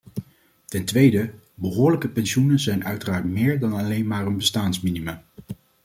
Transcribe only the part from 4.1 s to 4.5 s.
een